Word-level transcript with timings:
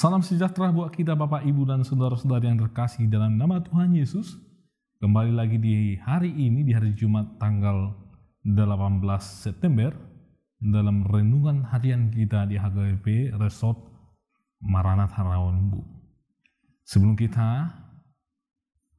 Salam 0.00 0.24
sejahtera 0.24 0.72
buat 0.72 0.96
kita 0.96 1.12
Bapak 1.12 1.44
Ibu 1.44 1.68
dan 1.68 1.84
saudara-saudara 1.84 2.48
yang 2.48 2.56
terkasih 2.56 3.04
dalam 3.04 3.36
nama 3.36 3.60
Tuhan 3.60 3.92
Yesus. 3.92 4.32
Kembali 4.96 5.28
lagi 5.28 5.60
di 5.60 5.92
hari 6.00 6.32
ini, 6.32 6.64
di 6.64 6.72
hari 6.72 6.96
Jumat 6.96 7.36
tanggal 7.36 7.92
18 8.40 9.04
September, 9.20 9.92
dalam 10.56 11.04
renungan 11.04 11.68
harian 11.68 12.08
kita 12.08 12.48
di 12.48 12.56
HGP 12.56 13.36
Resort 13.36 13.76
Maranatha 14.64 15.20
Rawambu. 15.20 15.84
Sebelum 16.88 17.12
kita 17.12 17.68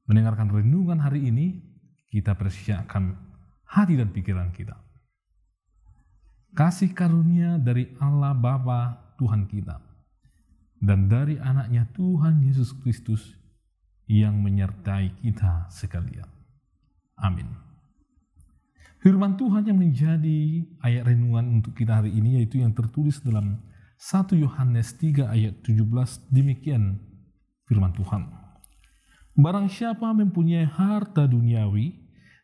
mendengarkan 0.06 0.54
renungan 0.54 1.02
hari 1.02 1.34
ini, 1.34 1.66
kita 2.14 2.38
persiapkan 2.38 3.18
hati 3.66 3.98
dan 3.98 4.14
pikiran 4.14 4.54
kita. 4.54 4.78
Kasih 6.54 6.94
karunia 6.94 7.58
dari 7.58 7.90
Allah 7.98 8.38
Bapa 8.38 9.18
Tuhan 9.18 9.50
kita 9.50 9.90
dan 10.82 11.06
dari 11.06 11.38
anaknya 11.38 11.86
Tuhan 11.94 12.42
Yesus 12.42 12.74
Kristus 12.82 13.38
yang 14.10 14.42
menyertai 14.42 15.14
kita 15.22 15.70
sekalian. 15.70 16.28
Amin. 17.22 17.48
Firman 19.02 19.38
Tuhan 19.38 19.66
yang 19.66 19.78
menjadi 19.78 20.66
ayat 20.81 21.09
renungan 21.09 21.62
untuk 21.62 21.74
kita 21.78 22.02
hari 22.02 22.14
ini 22.14 22.42
yaitu 22.42 22.62
yang 22.62 22.74
tertulis 22.74 23.22
dalam 23.22 23.62
1 23.97 24.42
Yohanes 24.42 24.97
3 24.97 25.30
ayat 25.30 25.62
17 25.62 26.34
demikian 26.34 26.98
firman 27.69 27.94
Tuhan. 27.94 28.30
Barang 29.38 29.69
siapa 29.69 30.12
mempunyai 30.13 30.66
harta 30.66 31.25
duniawi 31.30 31.98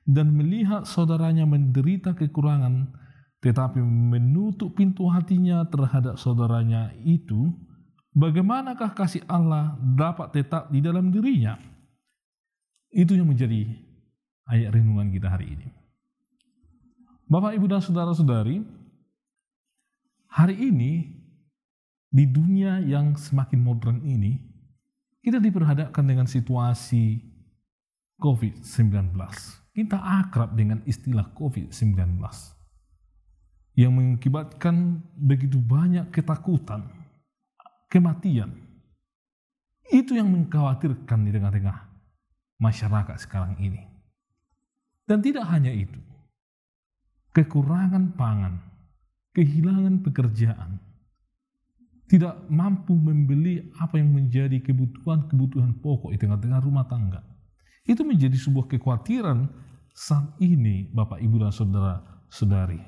dan 0.07 0.33
melihat 0.33 0.85
saudaranya 0.85 1.43
menderita 1.43 2.15
kekurangan 2.15 2.89
tetapi 3.37 3.77
menutup 3.85 4.73
pintu 4.73 5.05
hatinya 5.13 5.61
terhadap 5.69 6.17
saudaranya 6.17 6.89
itu, 7.05 7.53
bagaimanakah 8.17 8.97
kasih 8.97 9.21
Allah 9.29 9.77
dapat 9.77 10.33
tetap 10.33 10.73
di 10.73 10.81
dalam 10.81 11.13
dirinya? 11.13 11.61
Itu 12.89 13.13
yang 13.13 13.29
menjadi 13.29 13.69
ayat 14.49 14.73
renungan 14.73 15.13
kita 15.13 15.29
hari 15.29 15.53
ini. 15.53 15.69
Bapak, 17.29 17.53
Ibu, 17.53 17.67
dan 17.69 17.83
saudara-saudari, 17.83 18.63
hari 20.31 20.55
ini 20.57 21.13
di 22.09 22.25
dunia 22.25 22.79
yang 22.81 23.13
semakin 23.19 23.59
modern 23.61 23.99
ini, 24.01 24.39
kita 25.21 25.37
diperhadapkan 25.37 26.07
dengan 26.07 26.25
situasi 26.25 27.19
COVID-19. 28.17 29.13
Kita 29.75 29.99
akrab 29.99 30.57
dengan 30.57 30.81
istilah 30.87 31.29
COVID-19 31.37 32.17
yang 33.77 33.93
mengakibatkan 33.93 35.05
begitu 35.13 35.61
banyak 35.61 36.09
ketakutan, 36.09 36.89
kematian. 37.91 38.51
Itu 39.87 40.19
yang 40.19 40.31
mengkhawatirkan 40.31 41.19
di 41.23 41.31
tengah-tengah 41.31 41.77
masyarakat 42.59 43.17
sekarang 43.23 43.55
ini. 43.63 43.87
Dan 45.07 45.23
tidak 45.23 45.47
hanya 45.47 45.71
itu, 45.71 45.99
kekurangan 47.31 48.19
pangan, 48.19 48.59
kehilangan 49.31 50.03
pekerjaan, 50.03 50.83
tidak 52.11 52.35
mampu 52.51 52.91
membeli 52.91 53.71
apa 53.79 53.99
yang 53.99 54.11
menjadi 54.11 54.59
kebutuhan-kebutuhan 54.59 55.79
pokok 55.79 56.11
di 56.11 56.19
tengah-tengah 56.19 56.59
rumah 56.59 56.83
tangga. 56.91 57.23
Itu 57.87 58.03
menjadi 58.03 58.35
sebuah 58.35 58.67
kekhawatiran 58.67 59.47
saat 59.95 60.35
ini 60.43 60.91
Bapak 60.91 61.23
Ibu 61.23 61.39
dan 61.39 61.55
Saudara-saudari. 61.55 62.83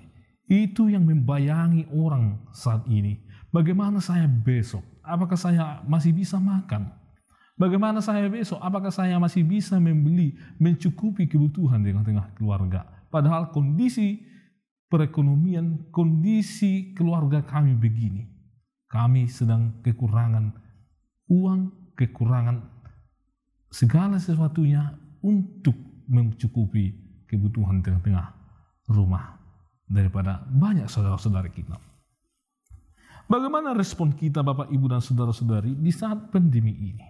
Itu 0.49 0.91
yang 0.91 1.07
membayangi 1.07 1.87
orang 1.95 2.51
saat 2.51 2.83
ini 2.91 3.15
Bagaimana 3.49 3.97
saya 3.97 4.29
besok? 4.29 4.85
Apakah 5.01 5.37
saya 5.37 5.81
masih 5.89 6.13
bisa 6.13 6.37
makan? 6.37 6.93
Bagaimana 7.57 7.99
saya 7.99 8.29
besok? 8.29 8.61
Apakah 8.61 8.93
saya 8.93 9.17
masih 9.17 9.43
bisa 9.43 9.81
membeli, 9.81 10.37
mencukupi 10.61 11.25
kebutuhan 11.27 11.81
di 11.81 11.91
tengah 11.91 12.31
keluarga? 12.37 12.85
Padahal 13.09 13.49
kondisi 13.49 14.21
perekonomian, 14.87 15.89
kondisi 15.89 16.93
keluarga 16.93 17.41
kami 17.41 17.73
begini. 17.73 18.29
Kami 18.89 19.25
sedang 19.27 19.81
kekurangan 19.81 20.55
uang, 21.29 21.93
kekurangan 21.97 22.63
segala 23.69 24.17
sesuatunya 24.17 24.93
untuk 25.21 25.75
mencukupi 26.09 26.95
kebutuhan 27.29 27.85
tengah-tengah 27.85 28.33
rumah 28.89 29.37
daripada 29.85 30.41
banyak 30.49 30.89
saudara-saudara 30.89 31.49
kita. 31.53 31.88
Bagaimana 33.29 33.77
respon 33.77 34.09
kita 34.09 34.41
Bapak 34.41 34.73
Ibu 34.73 34.89
dan 34.89 35.05
Saudara-saudari 35.05 35.77
di 35.77 35.93
saat 35.93 36.33
pandemi 36.33 36.73
ini? 36.73 37.05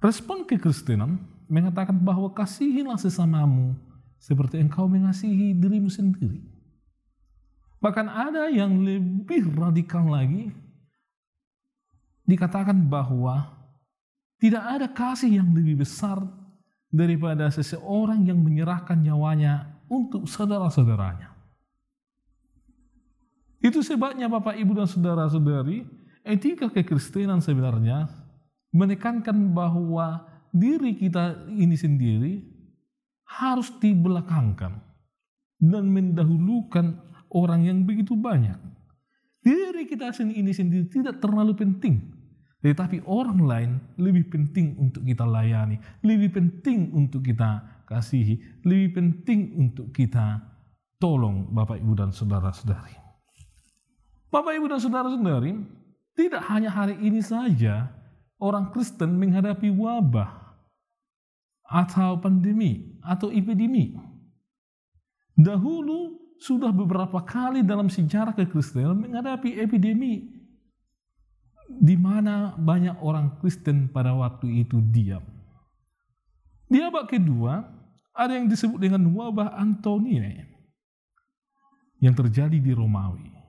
Respon 0.00 0.48
kekristenan 0.48 1.20
mengatakan 1.44 2.00
bahwa 2.00 2.32
kasihilah 2.32 2.96
sesamamu 2.96 3.76
seperti 4.16 4.64
engkau 4.64 4.88
mengasihi 4.88 5.52
dirimu 5.52 5.92
sendiri. 5.92 6.40
Bahkan 7.84 8.08
ada 8.08 8.48
yang 8.48 8.80
lebih 8.80 9.52
radikal 9.52 10.08
lagi, 10.08 10.48
dikatakan 12.24 12.88
bahwa 12.88 13.44
tidak 14.40 14.64
ada 14.72 14.88
kasih 14.88 15.36
yang 15.36 15.52
lebih 15.52 15.84
besar 15.84 16.16
daripada 16.88 17.52
seseorang 17.52 18.24
yang 18.24 18.40
menyerahkan 18.40 18.96
nyawanya 18.96 19.68
untuk 19.92 20.24
saudara-saudaranya. 20.24 21.41
Itu 23.62 23.78
sebabnya 23.86 24.26
Bapak 24.26 24.58
Ibu 24.58 24.74
dan 24.74 24.90
Saudara-saudari, 24.90 25.86
etika 26.26 26.66
kekristenan 26.66 27.38
sebenarnya 27.38 28.10
menekankan 28.74 29.54
bahwa 29.54 30.26
diri 30.50 30.98
kita 30.98 31.46
ini 31.46 31.78
sendiri 31.78 32.42
harus 33.22 33.70
dibelakangkan 33.78 34.82
dan 35.62 35.84
mendahulukan 35.88 36.98
orang 37.30 37.70
yang 37.70 37.78
begitu 37.86 38.18
banyak. 38.18 38.58
Diri 39.42 39.86
kita 39.86 40.10
ini 40.26 40.50
sendiri 40.50 40.90
tidak 40.90 41.22
terlalu 41.22 41.54
penting, 41.54 42.02
tetapi 42.62 43.06
orang 43.06 43.38
lain 43.42 43.70
lebih 43.98 44.30
penting 44.30 44.74
untuk 44.78 45.06
kita 45.06 45.22
layani, 45.22 45.78
lebih 46.02 46.34
penting 46.34 46.90
untuk 46.94 47.22
kita 47.26 47.82
kasihi, 47.86 48.62
lebih 48.66 48.90
penting 48.98 49.54
untuk 49.58 49.90
kita 49.94 50.38
tolong 50.98 51.50
Bapak 51.50 51.78
Ibu 51.82 51.94
dan 51.98 52.10
Saudara-saudari. 52.14 53.01
Bapak, 54.32 54.56
Ibu, 54.56 54.66
dan 54.72 54.80
saudara-saudari, 54.80 55.52
tidak 56.16 56.40
hanya 56.48 56.72
hari 56.72 56.96
ini 57.04 57.20
saja 57.20 57.92
orang 58.40 58.72
Kristen 58.72 59.20
menghadapi 59.20 59.68
wabah 59.68 60.56
atau 61.68 62.16
pandemi 62.16 62.96
atau 63.04 63.28
epidemi. 63.28 63.92
Dahulu 65.36 66.16
sudah 66.40 66.72
beberapa 66.72 67.20
kali 67.20 67.60
dalam 67.60 67.92
sejarah 67.92 68.32
kekristenan 68.32 69.04
menghadapi 69.04 69.60
epidemi 69.60 70.32
di 71.68 71.96
mana 71.96 72.56
banyak 72.56 73.00
orang 73.04 73.36
Kristen 73.36 73.92
pada 73.92 74.16
waktu 74.16 74.64
itu 74.64 74.80
diam. 74.92 75.24
Di 76.72 76.80
abad 76.80 77.04
kedua, 77.04 77.68
ada 78.16 78.32
yang 78.32 78.48
disebut 78.48 78.80
dengan 78.80 79.12
wabah 79.12 79.60
Antonine 79.60 80.48
yang 82.00 82.16
terjadi 82.16 82.56
di 82.56 82.72
Romawi. 82.72 83.41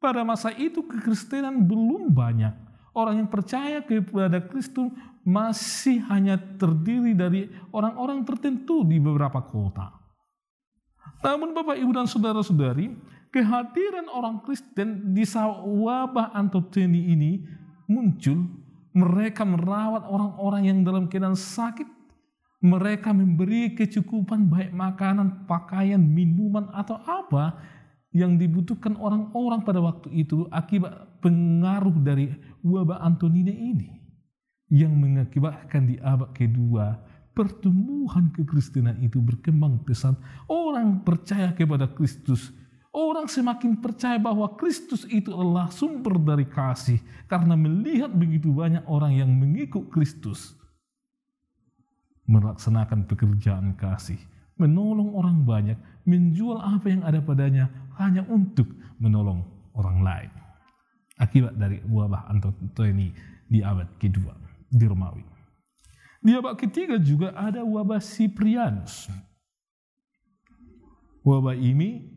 Pada 0.00 0.24
masa 0.24 0.48
itu 0.56 0.80
kekristenan 0.80 1.68
belum 1.68 2.08
banyak. 2.08 2.56
Orang 2.96 3.20
yang 3.20 3.28
percaya 3.28 3.84
kepada 3.84 4.40
Kristus 4.48 4.88
masih 5.22 6.00
hanya 6.08 6.40
terdiri 6.40 7.12
dari 7.12 7.52
orang-orang 7.70 8.24
tertentu 8.24 8.82
di 8.82 8.96
beberapa 8.96 9.44
kota. 9.44 9.92
Namun 11.20 11.52
Bapak 11.52 11.76
Ibu 11.76 11.92
dan 11.92 12.08
Saudara-saudari, 12.08 12.96
kehadiran 13.28 14.08
orang 14.08 14.40
Kristen 14.40 15.12
di 15.12 15.22
wabah 15.28 16.32
antoteni 16.32 17.12
ini 17.12 17.44
muncul. 17.84 18.48
Mereka 18.90 19.46
merawat 19.46 20.08
orang-orang 20.08 20.62
yang 20.66 20.78
dalam 20.82 21.06
keadaan 21.06 21.38
sakit. 21.38 21.86
Mereka 22.60 23.14
memberi 23.14 23.72
kecukupan 23.72 24.50
baik 24.50 24.72
makanan, 24.74 25.48
pakaian, 25.48 26.00
minuman, 26.00 26.68
atau 26.74 27.00
apa 27.06 27.56
yang 28.10 28.34
dibutuhkan 28.34 28.98
orang-orang 28.98 29.62
pada 29.62 29.78
waktu 29.78 30.10
itu 30.10 30.50
akibat 30.50 31.22
pengaruh 31.22 31.94
dari 32.02 32.34
wabah 32.66 32.98
Antonina 33.06 33.54
ini 33.54 34.02
yang 34.70 34.94
mengakibatkan 34.98 35.86
di 35.86 35.96
abad 36.02 36.34
kedua 36.34 36.98
pertumbuhan 37.30 38.34
kekristenan 38.34 38.98
itu 38.98 39.22
berkembang 39.22 39.86
pesat. 39.86 40.18
Orang 40.50 41.06
percaya 41.06 41.54
kepada 41.54 41.86
Kristus. 41.86 42.50
Orang 42.90 43.30
semakin 43.30 43.78
percaya 43.78 44.18
bahwa 44.18 44.50
Kristus 44.58 45.06
itu 45.06 45.30
adalah 45.30 45.70
sumber 45.70 46.18
dari 46.18 46.42
kasih 46.42 46.98
karena 47.30 47.54
melihat 47.54 48.10
begitu 48.10 48.50
banyak 48.50 48.82
orang 48.90 49.14
yang 49.14 49.30
mengikut 49.30 49.86
Kristus 49.94 50.58
melaksanakan 52.26 53.06
pekerjaan 53.06 53.78
kasih 53.78 54.18
menolong 54.60 55.16
orang 55.16 55.40
banyak, 55.40 55.78
menjual 56.04 56.60
apa 56.60 56.92
yang 56.92 57.00
ada 57.00 57.24
padanya 57.24 57.72
hanya 58.00 58.24
untuk 58.26 58.66
menolong 58.98 59.44
orang 59.76 60.00
lain. 60.00 60.32
akibat 61.20 61.52
dari 61.60 61.84
wabah 61.84 62.32
Antoni 62.32 63.12
di 63.44 63.60
abad 63.60 64.00
kedua 64.00 64.32
di 64.72 64.88
Romawi. 64.88 65.20
Di 66.24 66.32
abad 66.32 66.56
ketiga 66.56 66.96
juga 66.96 67.36
ada 67.36 67.60
wabah 67.60 68.00
Siprianus. 68.00 69.12
Wabah 71.20 71.52
ini 71.52 72.08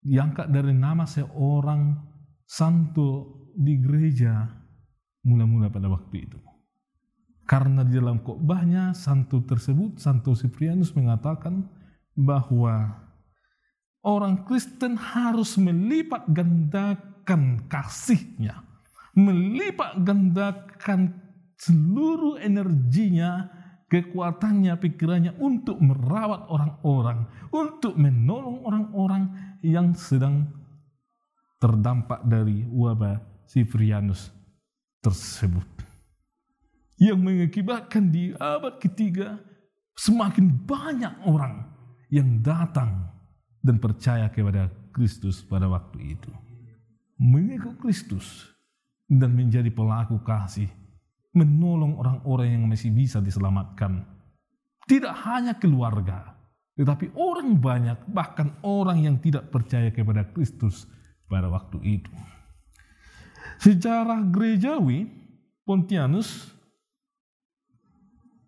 diangkat 0.00 0.48
dari 0.48 0.72
nama 0.72 1.04
seorang 1.04 2.00
santo 2.48 3.44
di 3.52 3.76
gereja 3.76 4.48
mula-mula 5.28 5.68
pada 5.68 5.92
waktu 5.92 6.24
itu. 6.24 6.40
Karena 7.44 7.84
di 7.84 7.98
dalam 7.98 8.22
khotbahnya 8.22 8.94
santo 8.94 9.42
tersebut, 9.42 9.98
Santo 9.98 10.38
Siprianus 10.38 10.94
mengatakan 10.94 11.66
bahwa 12.14 12.94
orang 14.04 14.48
Kristen 14.48 14.96
harus 14.96 15.60
melipat 15.60 16.24
gandakan 16.32 17.64
kasihnya, 17.68 18.64
melipat 19.12 20.00
gandakan 20.00 21.20
seluruh 21.60 22.40
energinya, 22.40 23.52
kekuatannya, 23.92 24.72
pikirannya 24.80 25.32
untuk 25.36 25.76
merawat 25.82 26.48
orang-orang, 26.48 27.28
untuk 27.52 27.98
menolong 28.00 28.64
orang-orang 28.64 29.22
yang 29.60 29.92
sedang 29.92 30.48
terdampak 31.60 32.24
dari 32.24 32.64
wabah 32.64 33.20
Siprianus 33.44 34.32
tersebut. 35.04 35.66
Yang 37.00 37.18
mengakibatkan 37.20 38.12
di 38.12 38.32
abad 38.36 38.76
ketiga 38.76 39.40
semakin 39.96 40.52
banyak 40.64 41.24
orang 41.24 41.68
yang 42.12 42.40
datang 42.44 43.19
dan 43.60 43.76
percaya 43.76 44.28
kepada 44.32 44.72
Kristus 44.90 45.44
pada 45.44 45.68
waktu 45.68 46.16
itu. 46.16 46.32
Mengikut 47.20 47.76
Kristus 47.76 48.48
dan 49.04 49.36
menjadi 49.36 49.68
pelaku 49.68 50.20
kasih, 50.24 50.68
menolong 51.36 52.00
orang-orang 52.00 52.48
yang 52.56 52.64
masih 52.64 52.88
bisa 52.88 53.20
diselamatkan. 53.20 54.06
Tidak 54.88 55.14
hanya 55.28 55.54
keluarga, 55.60 56.34
tetapi 56.74 57.12
orang 57.14 57.60
banyak, 57.60 57.98
bahkan 58.08 58.56
orang 58.64 59.04
yang 59.04 59.16
tidak 59.20 59.52
percaya 59.52 59.92
kepada 59.92 60.24
Kristus 60.32 60.88
pada 61.28 61.52
waktu 61.52 62.00
itu. 62.00 62.12
Sejarah 63.60 64.24
gerejawi, 64.32 65.04
Pontianus 65.68 66.48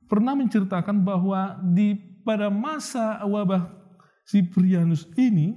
pernah 0.08 0.32
menceritakan 0.32 1.04
bahwa 1.04 1.60
di 1.60 1.94
pada 2.24 2.48
masa 2.48 3.20
wabah 3.26 3.81
Siprianus 4.32 5.04
ini 5.20 5.52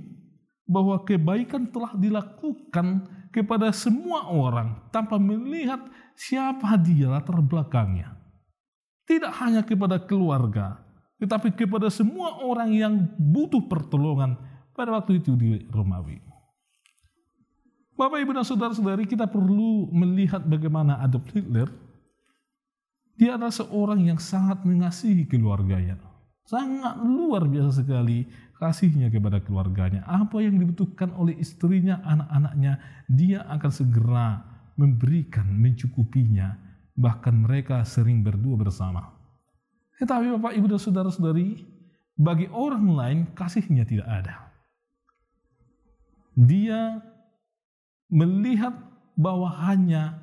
bahwa 0.68 1.00
kebaikan 1.08 1.72
telah 1.72 1.96
dilakukan 1.96 3.08
kepada 3.32 3.72
semua 3.72 4.28
orang 4.28 4.84
tanpa 4.92 5.16
melihat 5.16 5.80
siapa 6.20 6.76
dia 6.76 7.08
latar 7.08 7.40
belakangnya. 7.40 8.20
Tidak 9.08 9.32
hanya 9.40 9.64
kepada 9.64 9.96
keluarga, 10.04 10.84
tetapi 11.24 11.56
kepada 11.56 11.88
semua 11.88 12.44
orang 12.44 12.76
yang 12.76 12.94
butuh 13.16 13.64
pertolongan 13.64 14.36
pada 14.76 14.92
waktu 14.92 15.24
itu 15.24 15.40
di 15.40 15.64
Romawi. 15.72 16.20
Bapak, 17.96 18.20
Ibu, 18.20 18.36
dan 18.36 18.44
Saudara-saudari, 18.44 19.08
kita 19.08 19.24
perlu 19.24 19.88
melihat 19.96 20.44
bagaimana 20.44 21.00
Adolf 21.00 21.32
Hitler 21.32 21.72
dia 23.16 23.40
adalah 23.40 23.56
seorang 23.56 24.04
yang 24.04 24.20
sangat 24.20 24.68
mengasihi 24.68 25.24
keluarganya. 25.24 25.96
Sangat 26.46 27.02
luar 27.02 27.50
biasa 27.50 27.82
sekali 27.82 28.30
kasihnya 28.62 29.10
kepada 29.10 29.42
keluarganya. 29.42 30.06
Apa 30.06 30.46
yang 30.46 30.62
dibutuhkan 30.62 31.10
oleh 31.18 31.34
istrinya, 31.42 32.00
anak-anaknya, 32.06 32.74
dia 33.10 33.44
akan 33.50 33.72
segera 33.74 34.46
memberikan, 34.78 35.50
mencukupinya. 35.50 36.54
Bahkan 36.96 37.36
mereka 37.36 37.82
sering 37.84 38.22
berdua 38.22 38.56
bersama. 38.62 39.10
Tetapi 39.98 40.38
Bapak, 40.38 40.54
Ibu, 40.54 40.68
dan 40.70 40.80
Saudara-saudari, 40.80 41.66
bagi 42.16 42.48
orang 42.54 42.86
lain 42.94 43.20
kasihnya 43.36 43.84
tidak 43.84 44.08
ada. 44.08 44.36
Dia 46.36 47.00
melihat 48.12 48.76
bahwa 49.16 49.48
hanya 49.66 50.20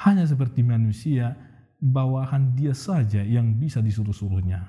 hanya 0.00 0.24
seperti 0.24 0.64
manusia, 0.64 1.36
bawahan 1.80 2.52
dia 2.52 2.76
saja 2.76 3.24
yang 3.24 3.56
bisa 3.56 3.80
disuruh-suruhnya. 3.80 4.60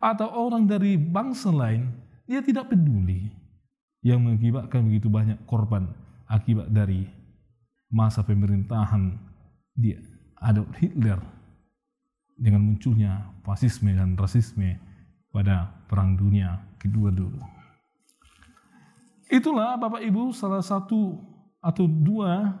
Atau 0.00 0.28
orang 0.28 0.68
dari 0.68 1.00
bangsa 1.00 1.48
lain, 1.48 1.88
dia 2.28 2.44
tidak 2.44 2.68
peduli. 2.70 3.32
Yang 4.00 4.20
mengakibatkan 4.24 4.80
begitu 4.84 5.12
banyak 5.12 5.44
korban 5.44 5.92
akibat 6.24 6.72
dari 6.72 7.04
masa 7.92 8.24
pemerintahan 8.24 9.12
dia 9.76 10.00
Adolf 10.40 10.72
Hitler 10.80 11.20
dengan 12.40 12.64
munculnya 12.64 13.28
fasisme 13.44 13.92
dan 13.92 14.16
rasisme 14.16 14.80
pada 15.28 15.68
Perang 15.84 16.16
Dunia 16.16 16.56
Kedua 16.80 17.12
dulu. 17.12 17.44
Itulah 19.28 19.76
Bapak 19.76 20.00
Ibu 20.00 20.32
salah 20.32 20.64
satu 20.64 21.20
atau 21.60 21.84
dua 21.84 22.56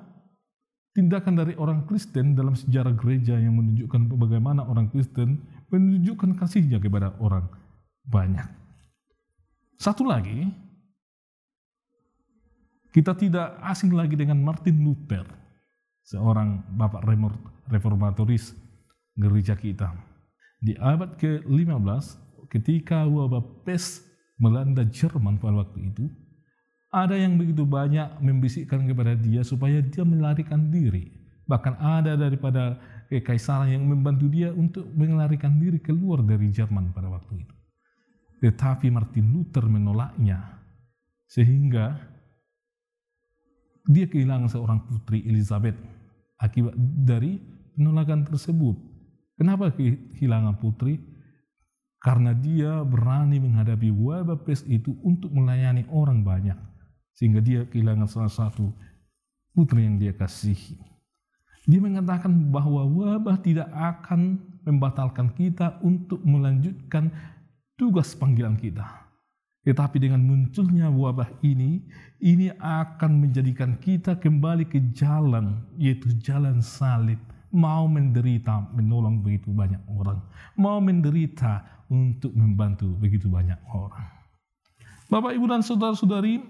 tindakan 0.94 1.38
dari 1.38 1.54
orang 1.54 1.86
Kristen 1.86 2.34
dalam 2.34 2.58
sejarah 2.58 2.94
gereja 2.98 3.38
yang 3.38 3.54
menunjukkan 3.58 4.10
bagaimana 4.18 4.66
orang 4.66 4.90
Kristen 4.90 5.46
menunjukkan 5.70 6.34
kasihnya 6.34 6.82
kepada 6.82 7.14
orang 7.22 7.46
banyak. 8.06 8.46
Satu 9.78 10.04
lagi, 10.04 10.50
kita 12.90 13.14
tidak 13.14 13.54
asing 13.62 13.94
lagi 13.94 14.18
dengan 14.18 14.42
Martin 14.42 14.82
Luther, 14.82 15.24
seorang 16.02 16.66
bapak 16.74 17.06
reformatoris 17.70 18.52
gereja 19.14 19.54
kita. 19.54 19.94
Di 20.60 20.74
abad 20.76 21.16
ke-15, 21.16 22.04
ketika 22.50 23.06
wabah 23.06 23.62
pes 23.64 24.04
melanda 24.36 24.84
Jerman 24.84 25.38
pada 25.38 25.64
waktu 25.64 25.94
itu, 25.94 26.10
ada 26.90 27.14
yang 27.14 27.38
begitu 27.38 27.62
banyak 27.62 28.18
membisikkan 28.18 28.82
kepada 28.82 29.14
dia 29.14 29.46
supaya 29.46 29.78
dia 29.78 30.02
melarikan 30.02 30.74
diri. 30.74 31.06
Bahkan 31.46 31.78
ada 31.78 32.18
daripada 32.18 32.78
kekaisaran 33.06 33.70
yang 33.70 33.86
membantu 33.86 34.26
dia 34.26 34.50
untuk 34.50 34.86
melarikan 34.94 35.58
diri 35.58 35.78
keluar 35.78 36.22
dari 36.22 36.50
Jerman 36.50 36.90
pada 36.90 37.10
waktu 37.10 37.46
itu. 37.46 37.54
Tetapi 38.42 38.90
Martin 38.90 39.30
Luther 39.30 39.66
menolaknya. 39.70 40.62
Sehingga 41.30 41.94
dia 43.86 44.06
kehilangan 44.10 44.50
seorang 44.50 44.82
putri 44.86 45.22
Elizabeth 45.26 45.78
akibat 46.42 46.74
dari 47.06 47.38
penolakan 47.78 48.26
tersebut. 48.26 48.74
Kenapa 49.38 49.70
kehilangan 49.74 50.58
putri? 50.58 50.98
Karena 52.02 52.34
dia 52.34 52.82
berani 52.82 53.38
menghadapi 53.38 53.92
wabah 53.94 54.42
pes 54.42 54.64
itu 54.66 54.96
untuk 55.04 55.30
melayani 55.36 55.84
orang 55.92 56.24
banyak 56.24 56.69
sehingga 57.20 57.44
dia 57.44 57.68
kehilangan 57.68 58.08
salah 58.08 58.32
satu 58.32 58.72
putri 59.52 59.84
yang 59.84 60.00
dia 60.00 60.16
kasihi. 60.16 60.80
Dia 61.68 61.84
mengatakan 61.84 62.32
bahwa 62.48 62.88
wabah 62.88 63.36
tidak 63.44 63.68
akan 63.76 64.40
membatalkan 64.64 65.28
kita 65.36 65.76
untuk 65.84 66.24
melanjutkan 66.24 67.12
tugas 67.76 68.16
panggilan 68.16 68.56
kita. 68.56 68.88
Tetapi 69.60 70.00
dengan 70.00 70.24
munculnya 70.24 70.88
wabah 70.88 71.28
ini, 71.44 71.84
ini 72.24 72.48
akan 72.56 73.20
menjadikan 73.20 73.76
kita 73.76 74.16
kembali 74.16 74.64
ke 74.64 74.80
jalan, 74.96 75.60
yaitu 75.76 76.16
jalan 76.16 76.64
salib. 76.64 77.20
Mau 77.52 77.84
menderita, 77.84 78.64
menolong 78.72 79.20
begitu 79.20 79.52
banyak 79.52 79.84
orang. 79.92 80.24
Mau 80.56 80.80
menderita 80.80 81.84
untuk 81.92 82.32
membantu 82.32 82.88
begitu 82.96 83.28
banyak 83.28 83.60
orang. 83.76 84.08
Bapak, 85.12 85.36
Ibu, 85.36 85.44
dan 85.50 85.60
Saudara-saudari, 85.60 86.40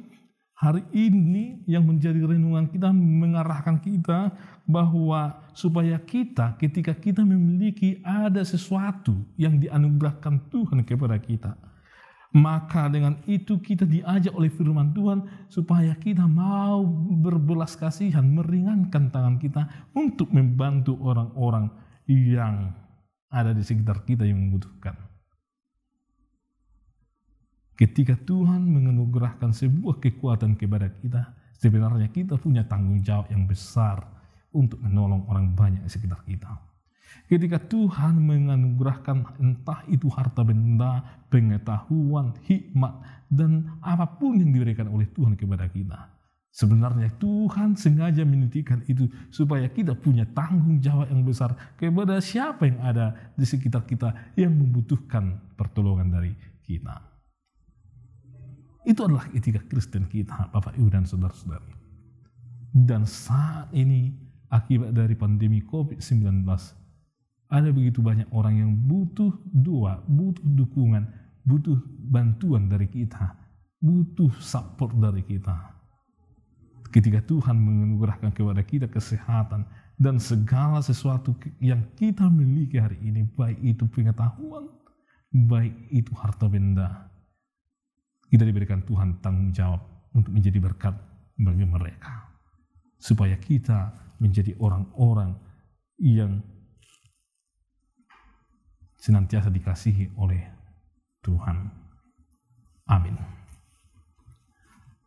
hari 0.61 0.85
ini 0.93 1.65
yang 1.65 1.89
menjadi 1.89 2.21
renungan 2.21 2.69
kita 2.69 2.93
mengarahkan 2.93 3.81
kita 3.81 4.29
bahwa 4.69 5.41
supaya 5.57 5.97
kita 5.97 6.61
ketika 6.61 6.93
kita 6.93 7.25
memiliki 7.25 8.05
ada 8.05 8.45
sesuatu 8.45 9.17
yang 9.41 9.57
dianugerahkan 9.57 10.53
Tuhan 10.53 10.85
kepada 10.85 11.17
kita 11.17 11.57
maka 12.37 12.93
dengan 12.93 13.19
itu 13.25 13.59
kita 13.59 13.89
diajak 13.89 14.37
oleh 14.37 14.53
firman 14.53 14.93
Tuhan 14.93 15.49
supaya 15.49 15.97
kita 15.97 16.29
mau 16.29 16.85
berbelas 17.25 17.75
kasihan 17.75 18.23
meringankan 18.23 19.09
tangan 19.09 19.41
kita 19.41 19.65
untuk 19.97 20.29
membantu 20.31 20.95
orang-orang 21.01 21.73
yang 22.07 22.77
ada 23.33 23.57
di 23.57 23.65
sekitar 23.65 24.05
kita 24.05 24.29
yang 24.29 24.39
membutuhkan 24.39 25.10
Ketika 27.81 28.13
Tuhan 28.13 28.61
menganugerahkan 28.69 29.57
sebuah 29.57 30.05
kekuatan 30.05 30.61
kepada 30.61 30.93
kita, 31.01 31.33
sebenarnya 31.57 32.13
kita 32.13 32.37
punya 32.37 32.61
tanggung 32.69 33.01
jawab 33.01 33.33
yang 33.33 33.49
besar 33.49 34.05
untuk 34.53 34.85
menolong 34.85 35.25
orang 35.33 35.57
banyak 35.57 35.81
di 35.81 35.89
sekitar 35.89 36.21
kita. 36.29 36.61
Ketika 37.25 37.57
Tuhan 37.57 38.21
menganugerahkan 38.21 39.41
entah 39.41 39.81
itu 39.89 40.13
harta 40.13 40.45
benda, 40.45 41.25
pengetahuan, 41.33 42.37
hikmat, 42.45 43.01
dan 43.33 43.73
apa 43.81 44.05
pun 44.13 44.37
yang 44.37 44.53
diberikan 44.53 44.93
oleh 44.93 45.09
Tuhan 45.17 45.41
kepada 45.41 45.65
kita, 45.73 46.21
Sebenarnya 46.51 47.15
Tuhan 47.15 47.79
sengaja 47.79 48.27
menitikan 48.27 48.83
itu 48.91 49.07
supaya 49.31 49.71
kita 49.71 49.95
punya 49.95 50.27
tanggung 50.35 50.83
jawab 50.83 51.07
yang 51.07 51.23
besar 51.23 51.55
kepada 51.79 52.19
siapa 52.19 52.67
yang 52.67 52.83
ada 52.83 53.15
di 53.39 53.47
sekitar 53.47 53.87
kita 53.87 54.35
yang 54.35 54.59
membutuhkan 54.59 55.39
pertolongan 55.55 56.11
dari 56.11 56.35
kita. 56.67 57.10
Itu 58.85 59.07
adalah 59.07 59.29
etika 59.37 59.61
Kristen 59.69 60.09
kita, 60.09 60.49
Bapak 60.51 60.77
Ibu 60.77 60.89
dan 60.89 61.05
Saudara-saudari. 61.05 61.77
Dan 62.71 63.05
saat 63.05 63.69
ini 63.77 64.15
akibat 64.49 64.95
dari 64.95 65.15
pandemi 65.19 65.61
COVID-19 65.63 66.47
ada 67.51 67.69
begitu 67.75 67.99
banyak 67.99 68.31
orang 68.31 68.63
yang 68.63 68.73
butuh 68.73 69.35
doa, 69.51 70.01
butuh 70.07 70.47
dukungan, 70.47 71.03
butuh 71.43 71.77
bantuan 72.09 72.71
dari 72.71 72.87
kita, 72.87 73.35
butuh 73.83 74.31
support 74.39 74.95
dari 74.95 75.27
kita 75.27 75.81
ketika 76.91 77.23
Tuhan 77.23 77.55
menganugerahkan 77.55 78.35
kepada 78.35 78.63
kita 78.67 78.87
kesehatan 78.91 79.65
dan 79.97 80.19
segala 80.19 80.83
sesuatu 80.83 81.39
yang 81.63 81.87
kita 81.95 82.27
miliki 82.27 82.83
hari 82.83 82.99
ini, 83.03 83.25
baik 83.39 83.59
itu 83.63 83.87
pengetahuan, 83.87 84.67
baik 85.31 85.75
itu 85.95 86.11
harta 86.19 86.51
benda, 86.51 87.10
kita 88.31 88.47
diberikan 88.47 88.87
Tuhan 88.87 89.19
tanggung 89.19 89.51
jawab 89.51 89.83
untuk 90.15 90.31
menjadi 90.31 90.63
berkat 90.63 90.95
bagi 91.35 91.67
mereka. 91.67 92.31
Supaya 92.97 93.35
kita 93.37 93.91
menjadi 94.23 94.55
orang-orang 94.63 95.35
yang 95.99 96.39
senantiasa 99.01 99.51
dikasihi 99.51 100.15
oleh 100.15 100.45
Tuhan. 101.25 101.73
Amin. 102.87 103.17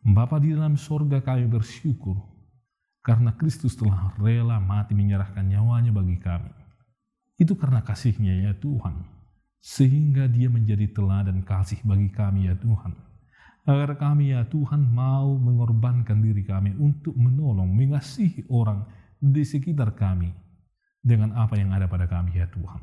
Bapa 0.04 0.36
di 0.36 0.52
dalam 0.52 0.76
sorga 0.76 1.24
kami 1.24 1.48
bersyukur 1.48 2.18
karena 3.00 3.32
Kristus 3.36 3.72
telah 3.72 4.12
rela 4.20 4.60
mati 4.60 4.92
menyerahkan 4.92 5.48
nyawanya 5.48 5.96
bagi 5.96 6.20
kami. 6.20 6.52
Itu 7.40 7.56
karena 7.56 7.80
kasihnya 7.80 8.36
ya 8.44 8.52
Tuhan, 8.56 9.04
sehingga 9.64 10.28
dia 10.28 10.52
menjadi 10.52 10.92
teladan 10.92 11.40
kasih 11.42 11.80
bagi 11.88 12.12
kami 12.12 12.52
ya 12.52 12.54
Tuhan. 12.56 13.13
Agar 13.64 13.96
kami 13.96 14.36
ya 14.36 14.44
Tuhan 14.44 14.84
mau 14.92 15.40
mengorbankan 15.40 16.20
diri 16.20 16.44
kami 16.44 16.76
untuk 16.76 17.16
menolong, 17.16 17.72
mengasihi 17.72 18.44
orang 18.52 18.84
di 19.16 19.40
sekitar 19.40 19.96
kami 19.96 20.28
dengan 21.00 21.32
apa 21.32 21.56
yang 21.56 21.72
ada 21.72 21.88
pada 21.88 22.04
kami 22.04 22.36
ya 22.36 22.44
Tuhan. 22.52 22.82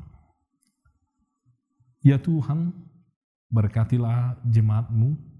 Ya 2.02 2.18
Tuhan, 2.18 2.74
berkatilah 3.46 4.42
jemaatmu 4.42 5.32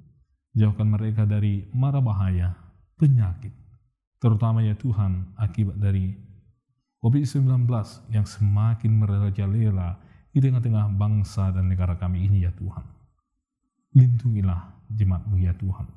Jauhkan 0.52 0.84
mereka 0.84 1.24
dari 1.24 1.64
mara 1.72 2.04
bahaya, 2.04 2.52
penyakit, 3.00 3.56
terutama 4.20 4.60
ya 4.60 4.76
Tuhan 4.76 5.32
akibat 5.40 5.80
dari 5.80 6.12
COVID-19 7.00 7.64
yang 8.12 8.28
semakin 8.28 8.92
merajalela 9.00 9.96
di 10.28 10.44
tengah-tengah 10.44 10.92
bangsa 10.92 11.48
dan 11.56 11.72
negara 11.72 11.96
kami 11.96 12.28
ini 12.28 12.44
ya 12.44 12.52
Tuhan. 12.52 12.84
Lindungilah 13.96 14.71
jemaatmu 14.96 15.40
ya 15.40 15.52
Tuhan. 15.56 15.88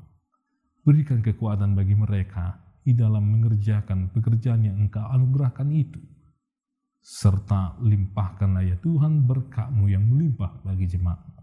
Berikan 0.86 1.20
kekuatan 1.20 1.74
bagi 1.74 1.98
mereka 1.98 2.62
di 2.86 2.94
dalam 2.94 3.26
mengerjakan 3.26 4.14
pekerjaan 4.14 4.62
yang 4.62 4.78
engkau 4.78 5.02
anugerahkan 5.02 5.70
itu. 5.74 5.98
Serta 7.02 7.78
limpahkanlah 7.82 8.66
ya 8.66 8.78
Tuhan 8.82 9.26
berkatmu 9.26 9.90
yang 9.90 10.06
melimpah 10.06 10.62
bagi 10.66 10.90
jemaatmu. 10.90 11.42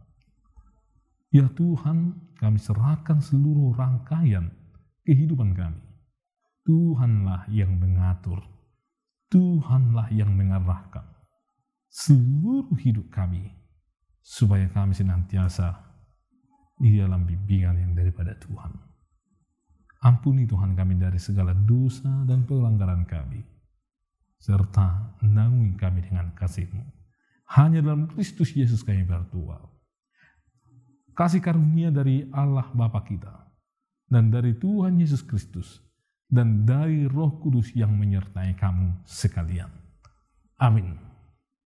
Ya 1.33 1.49
Tuhan, 1.49 2.19
kami 2.37 2.59
serahkan 2.61 3.25
seluruh 3.25 3.73
rangkaian 3.73 4.53
kehidupan 5.07 5.57
kami. 5.57 5.81
Tuhanlah 6.63 7.49
yang 7.51 7.75
mengatur. 7.79 8.43
Tuhanlah 9.33 10.13
yang 10.13 10.37
mengarahkan 10.37 11.13
seluruh 11.93 12.73
hidup 12.81 13.13
kami 13.13 13.53
supaya 14.25 14.65
kami 14.73 14.97
senantiasa 14.97 15.92
di 16.83 16.99
dalam 16.99 17.23
bimbingan 17.23 17.79
yang 17.79 17.93
daripada 17.95 18.35
Tuhan. 18.43 18.75
Ampuni 20.03 20.51
Tuhan 20.51 20.75
kami 20.75 20.99
dari 20.99 21.23
segala 21.23 21.55
dosa 21.55 22.27
dan 22.27 22.43
pelanggaran 22.43 23.07
kami, 23.07 23.39
serta 24.43 25.15
naungi 25.23 25.79
kami 25.79 26.03
dengan 26.03 26.35
kasih-Mu. 26.35 26.83
Hanya 27.55 27.87
dalam 27.87 28.11
Kristus 28.11 28.51
Yesus 28.51 28.83
kami 28.83 29.07
berdoa 29.07 29.73
kasih 31.13 31.45
karunia 31.45 31.93
dari 31.93 32.29
Allah 32.33 32.69
Bapa 32.73 33.05
kita 33.05 33.33
dan 34.09 34.33
dari 34.33 34.57
Tuhan 34.57 34.97
Yesus 34.97 35.21
Kristus 35.25 35.81
dan 36.33 36.65
dari 36.65 37.05
Roh 37.05 37.37
Kudus 37.41 37.77
yang 37.77 37.93
menyertai 37.93 38.57
kamu 38.57 39.05
sekalian. 39.05 39.69
Amin. 40.57 41.12